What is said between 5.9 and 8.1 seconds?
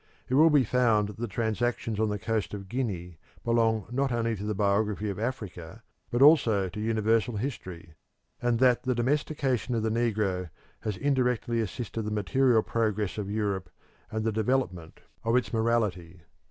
but also to universal history,